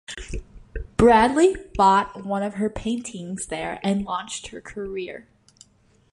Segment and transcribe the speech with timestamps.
[0.97, 5.27] Bradley bought one of her paintings there and launched her career.